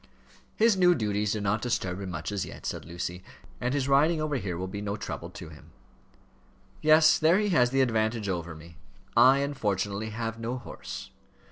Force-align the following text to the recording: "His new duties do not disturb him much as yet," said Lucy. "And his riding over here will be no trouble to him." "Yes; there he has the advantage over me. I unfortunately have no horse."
"His 0.55 0.75
new 0.75 0.95
duties 0.95 1.33
do 1.33 1.41
not 1.41 1.61
disturb 1.61 2.01
him 2.01 2.09
much 2.09 2.31
as 2.31 2.43
yet," 2.43 2.65
said 2.65 2.85
Lucy. 2.85 3.23
"And 3.59 3.71
his 3.75 3.87
riding 3.87 4.19
over 4.19 4.37
here 4.37 4.57
will 4.57 4.65
be 4.65 4.81
no 4.81 4.95
trouble 4.97 5.29
to 5.29 5.49
him." 5.49 5.73
"Yes; 6.81 7.19
there 7.19 7.37
he 7.37 7.49
has 7.49 7.69
the 7.69 7.81
advantage 7.81 8.27
over 8.27 8.55
me. 8.55 8.77
I 9.15 9.41
unfortunately 9.41 10.09
have 10.09 10.39
no 10.39 10.57
horse." 10.57 11.11